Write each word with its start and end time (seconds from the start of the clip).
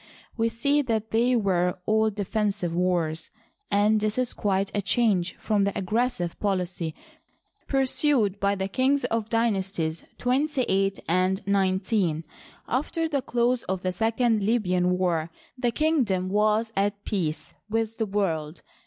We 0.35 0.49
see 0.49 0.81
that 0.81 1.11
they 1.11 1.35
were 1.35 1.77
all 1.85 2.09
defensive 2.09 2.73
wars; 2.73 3.29
and 3.69 3.99
this 3.99 4.17
is 4.17 4.33
quite 4.33 4.71
a 4.73 4.81
change 4.81 5.35
from 5.35 5.63
the 5.63 5.77
aggressive 5.77 6.39
policy 6.39 6.95
pur 7.67 7.85
sued 7.85 8.39
by 8.39 8.55
the 8.55 8.67
kings 8.67 9.05
of 9.05 9.29
Dynasties 9.29 10.01
XVIII 10.19 10.93
and 11.07 11.37
XIX. 11.45 12.23
After 12.67 13.07
the 13.07 13.21
close 13.21 13.61
of 13.65 13.83
the 13.83 13.91
second 13.91 14.41
Libyan 14.41 14.97
war, 14.97 15.29
the 15.55 15.69
kingdom 15.69 16.29
was 16.29 16.73
at 16.75 17.05
peace 17.05 17.53
with 17.69 17.99
the 17.99 18.07
world. 18.07 18.63